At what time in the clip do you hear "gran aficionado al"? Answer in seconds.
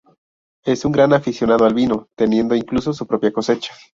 0.93-1.75